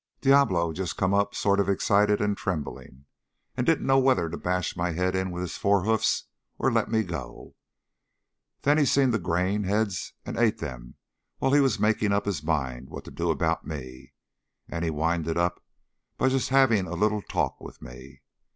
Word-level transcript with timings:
Diablo 0.21 0.73
just 0.73 0.97
come 0.97 1.13
up 1.13 1.35
sort 1.35 1.59
of 1.59 1.69
excited 1.69 2.21
and 2.21 2.35
trembling 2.35 3.05
and 3.55 3.67
didn't 3.67 3.85
know 3.85 3.99
whether 3.99 4.29
to 4.31 4.35
bash 4.35 4.75
my 4.75 4.93
head 4.93 5.15
in 5.15 5.29
with 5.29 5.43
his 5.43 5.57
forehoofs 5.59 6.23
or 6.57 6.71
let 6.71 6.89
me 6.89 7.03
go. 7.03 7.53
Then 8.63 8.79
he 8.79 8.85
seen 8.85 9.11
the 9.11 9.19
grain 9.19 9.63
heads 9.65 10.13
and 10.25 10.39
ate 10.39 10.57
them 10.57 10.95
while 11.37 11.53
he 11.53 11.59
was 11.61 11.79
making 11.79 12.13
up 12.13 12.25
his 12.25 12.41
mind 12.41 12.89
what 12.89 13.03
to 13.03 13.11
do 13.11 13.29
about 13.29 13.67
me. 13.67 14.13
And 14.67 14.83
he 14.83 14.89
winded 14.89 15.37
up 15.37 15.63
by 16.17 16.29
just 16.29 16.49
having 16.49 16.87
a 16.87 16.95
little 16.95 17.21
talk 17.21 17.61
with 17.61 17.79
me. 17.79 18.23